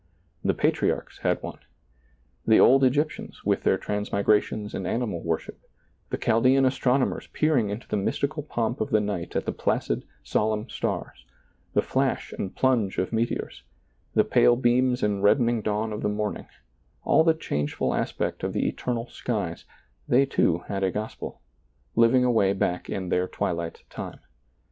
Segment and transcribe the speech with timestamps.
[0.43, 1.59] The patriarchs had one.
[2.47, 5.59] The old Egyptians, with their transmigrations and animal worship,
[6.09, 10.67] the Chaldean astronomers peering into the mystical pomp of the night at the placid, solemn
[10.69, 11.23] stars,
[11.75, 13.61] the flash and plunge of meteors,
[14.15, 16.47] the pale beams and reddening dawn of the morning,
[17.03, 19.65] all the changeful aspect of the eternal skies—
[20.09, 21.41] they too had a gospel—
[22.03, 24.19] living away back in their twilight time.